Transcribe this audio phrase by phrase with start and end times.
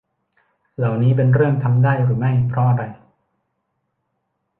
[0.77, 2.83] เหล่านี้เป็นเรื่องทำได้หรือไม่ เพราะอะไร